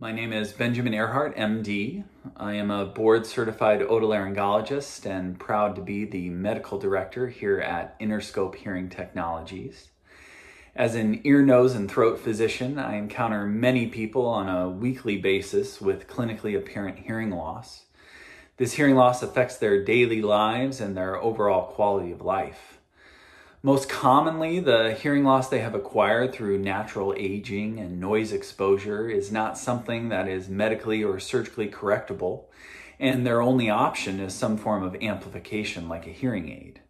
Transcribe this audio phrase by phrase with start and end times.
[0.00, 2.04] My name is Benjamin Earhart, MD.
[2.34, 8.00] I am a board certified otolaryngologist and proud to be the medical director here at
[8.00, 9.90] InnerScope Hearing Technologies.
[10.74, 15.82] As an ear, nose, and throat physician, I encounter many people on a weekly basis
[15.82, 17.82] with clinically apparent hearing loss.
[18.56, 22.79] This hearing loss affects their daily lives and their overall quality of life.
[23.62, 29.30] Most commonly, the hearing loss they have acquired through natural aging and noise exposure is
[29.30, 32.44] not something that is medically or surgically correctable,
[32.98, 36.80] and their only option is some form of amplification like a hearing aid.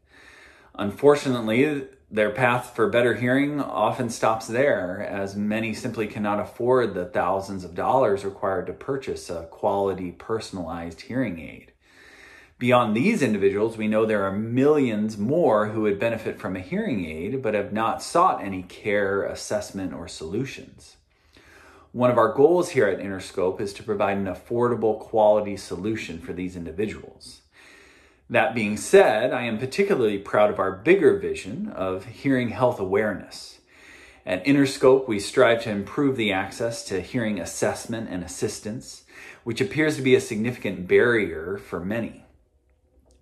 [0.77, 7.07] Unfortunately, their path for better hearing often stops there, as many simply cannot afford the
[7.07, 11.73] thousands of dollars required to purchase a quality personalized hearing aid.
[12.61, 17.07] Beyond these individuals, we know there are millions more who would benefit from a hearing
[17.07, 20.99] aid but have not sought any care, assessment, or solutions.
[21.93, 26.35] One of our goals here at InnerScope is to provide an affordable quality solution for
[26.35, 27.41] these individuals.
[28.29, 33.61] That being said, I am particularly proud of our bigger vision of hearing health awareness.
[34.27, 39.05] At InnerScope, we strive to improve the access to hearing assessment and assistance,
[39.45, 42.27] which appears to be a significant barrier for many.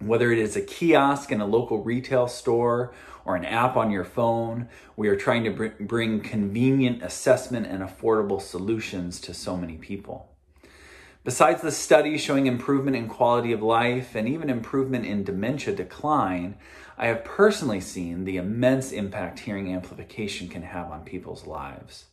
[0.00, 2.92] Whether it is a kiosk in a local retail store
[3.24, 7.82] or an app on your phone, we are trying to br- bring convenient assessment and
[7.82, 10.28] affordable solutions to so many people.
[11.24, 16.56] Besides the studies showing improvement in quality of life and even improvement in dementia decline,
[16.96, 22.06] I have personally seen the immense impact hearing amplification can have on people's lives.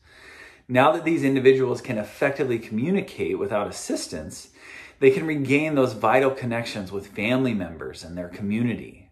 [0.67, 4.49] Now that these individuals can effectively communicate without assistance,
[4.99, 9.09] they can regain those vital connections with family members and their community.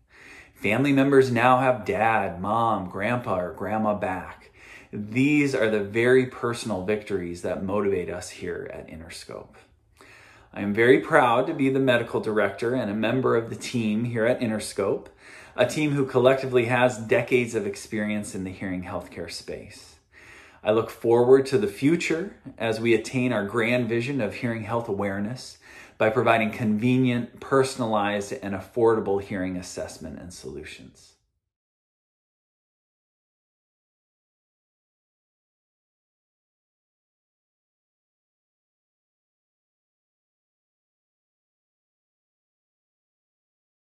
[0.55, 4.51] Family members now have dad, mom, grandpa, or grandma back.
[4.93, 9.55] These are the very personal victories that motivate us here at InnerScope.
[10.53, 14.05] I am very proud to be the medical director and a member of the team
[14.05, 15.07] here at InnerScope,
[15.55, 19.95] a team who collectively has decades of experience in the hearing healthcare space.
[20.63, 24.87] I look forward to the future as we attain our grand vision of hearing health
[24.87, 25.57] awareness
[25.97, 31.13] by providing convenient, personalized, and affordable hearing assessment and solutions.